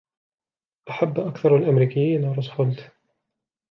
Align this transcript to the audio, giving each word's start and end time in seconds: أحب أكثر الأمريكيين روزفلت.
أحب 0.89 1.19
أكثر 1.19 1.57
الأمريكيين 1.57 2.33
روزفلت. 2.33 2.91